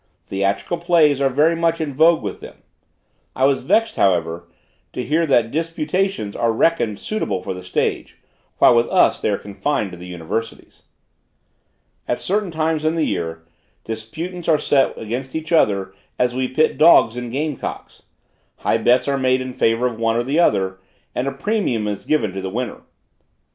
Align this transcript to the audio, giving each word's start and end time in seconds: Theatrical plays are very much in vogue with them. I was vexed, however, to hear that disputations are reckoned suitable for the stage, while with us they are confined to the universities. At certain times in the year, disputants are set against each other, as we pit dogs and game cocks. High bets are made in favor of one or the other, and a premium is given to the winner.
Theatrical 0.25 0.79
plays 0.79 1.21
are 1.21 1.29
very 1.29 1.55
much 1.55 1.79
in 1.79 1.93
vogue 1.93 2.23
with 2.23 2.39
them. 2.39 2.55
I 3.35 3.45
was 3.45 3.61
vexed, 3.61 3.97
however, 3.97 4.49
to 4.93 5.03
hear 5.03 5.27
that 5.27 5.51
disputations 5.51 6.35
are 6.35 6.51
reckoned 6.51 6.97
suitable 6.97 7.43
for 7.43 7.53
the 7.53 7.61
stage, 7.61 8.17
while 8.57 8.73
with 8.73 8.87
us 8.89 9.21
they 9.21 9.29
are 9.29 9.37
confined 9.37 9.91
to 9.91 9.97
the 9.97 10.07
universities. 10.07 10.81
At 12.07 12.19
certain 12.19 12.49
times 12.49 12.83
in 12.83 12.95
the 12.95 13.05
year, 13.05 13.43
disputants 13.83 14.47
are 14.47 14.57
set 14.57 14.97
against 14.97 15.35
each 15.35 15.51
other, 15.51 15.93
as 16.17 16.33
we 16.33 16.47
pit 16.47 16.79
dogs 16.79 17.15
and 17.15 17.31
game 17.31 17.55
cocks. 17.55 18.01
High 18.55 18.79
bets 18.79 19.07
are 19.07 19.19
made 19.19 19.39
in 19.39 19.53
favor 19.53 19.85
of 19.85 19.99
one 19.99 20.15
or 20.15 20.23
the 20.23 20.39
other, 20.39 20.79
and 21.13 21.27
a 21.27 21.31
premium 21.31 21.87
is 21.87 22.05
given 22.05 22.33
to 22.33 22.41
the 22.41 22.49
winner. 22.49 22.81